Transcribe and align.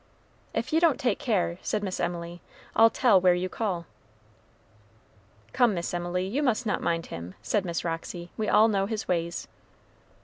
"If 0.55 0.73
you 0.73 0.79
don't 0.81 0.99
take 0.99 1.19
care," 1.19 1.59
said 1.61 1.83
Miss 1.83 1.99
Emily, 1.99 2.41
"I'll 2.75 2.89
tell 2.89 3.21
where 3.21 3.35
you 3.35 3.47
call." 3.49 3.85
"Come, 5.53 5.75
Miss 5.75 5.93
Emily, 5.93 6.25
you 6.25 6.41
must 6.41 6.65
not 6.65 6.81
mind 6.81 7.05
him," 7.13 7.35
said 7.43 7.65
Miss 7.65 7.85
Roxy; 7.85 8.31
"we 8.35 8.49
all 8.49 8.67
know 8.67 8.87
his 8.87 9.07
ways." 9.07 9.47